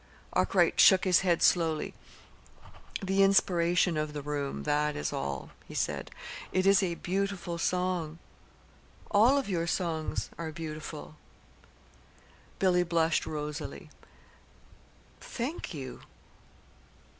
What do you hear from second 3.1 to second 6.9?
inspiration of the room that is all,", he said. "It is